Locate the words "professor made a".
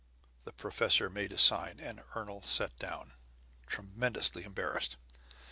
0.53-1.37